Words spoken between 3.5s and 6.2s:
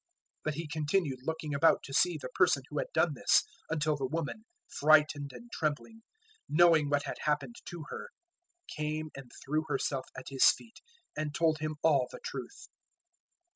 005:033 until the woman, frightened and trembling,